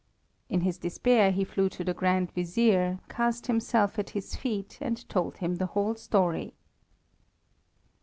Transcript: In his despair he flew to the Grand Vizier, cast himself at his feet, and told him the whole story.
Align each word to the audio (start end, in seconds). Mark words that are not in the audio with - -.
In 0.49 0.61
his 0.61 0.79
despair 0.79 1.29
he 1.29 1.43
flew 1.43 1.69
to 1.69 1.83
the 1.83 1.93
Grand 1.93 2.31
Vizier, 2.31 2.97
cast 3.07 3.45
himself 3.45 3.99
at 3.99 4.09
his 4.09 4.35
feet, 4.35 4.79
and 4.81 5.07
told 5.09 5.37
him 5.37 5.57
the 5.57 5.67
whole 5.77 5.93
story. 5.93 6.55